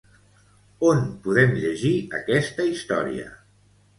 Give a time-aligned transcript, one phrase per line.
[0.91, 3.29] On podem llegir aquesta història?